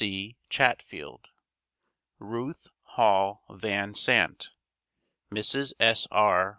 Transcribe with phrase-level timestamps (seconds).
[0.01, 0.35] C.
[0.49, 1.29] Chatfield)
[2.17, 4.49] RUTH HALL VAN SANT
[5.31, 5.73] (Mrs.
[5.79, 6.07] S.
[6.09, 6.49] R.